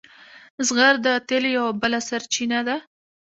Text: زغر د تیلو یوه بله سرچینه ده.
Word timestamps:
زغر 0.67 0.95
د 1.05 1.07
تیلو 1.27 1.49
یوه 1.57 1.71
بله 1.81 1.99
سرچینه 2.09 2.59
ده. 2.67 2.77